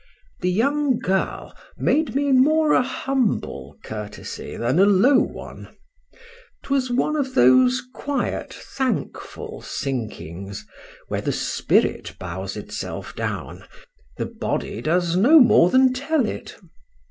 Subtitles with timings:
[0.39, 7.35] The young girl made me more a humble courtesy than a low one:—'twas one of
[7.35, 10.65] those quiet, thankful sinkings,
[11.07, 16.57] where the spirit bows itself down,—the body does no more than tell it.